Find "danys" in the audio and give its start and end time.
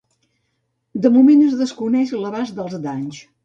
2.91-3.25